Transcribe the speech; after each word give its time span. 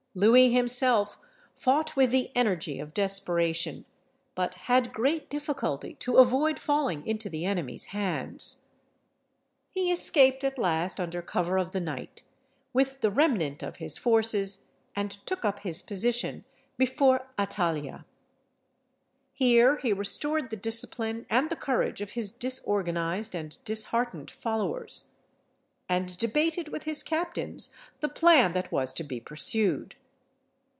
Louis 0.13 0.51
himself 0.51 1.17
fought 1.55 1.95
with 1.95 2.11
the 2.11 2.33
energy 2.35 2.81
of 2.81 2.93
desperation, 2.93 3.85
but 4.35 4.55
had 4.67 4.91
great 4.91 5.29
difficulty 5.29 5.93
to 5.99 6.17
avoid 6.17 6.59
falling 6.59 7.07
into 7.07 7.29
the 7.29 7.45
enemy's 7.45 7.85
hands. 7.95 8.57
He 9.69 9.89
escaped 9.89 10.43
at 10.43 10.57
last 10.59 10.99
under 10.99 11.21
cover 11.21 11.57
of 11.57 11.71
the 11.71 11.79
night, 11.79 12.23
with 12.73 12.99
the 12.99 13.09
remnant 13.09 13.63
of 13.63 13.77
his 13.77 13.97
forces, 13.97 14.65
and 14.97 15.11
took 15.25 15.45
up 15.45 15.59
his 15.59 15.81
position 15.81 16.43
before 16.77 17.27
Attalia. 17.39 18.03
Here 19.31 19.77
he 19.77 19.93
restored 19.93 20.49
the 20.49 20.57
discipline 20.57 21.25
and 21.29 21.49
the 21.49 21.55
courage 21.55 22.01
of 22.01 22.11
his 22.11 22.31
disorganised 22.31 23.33
and 23.33 23.57
disheartened 23.63 24.29
followers, 24.29 25.13
and 25.87 26.17
debated 26.17 26.67
with 26.67 26.83
his 26.83 27.01
captains 27.01 27.71
the 28.01 28.09
plan 28.09 28.51
that 28.51 28.73
was 28.73 28.91
to 28.95 29.05
be 29.05 29.21
pursued. 29.21 29.95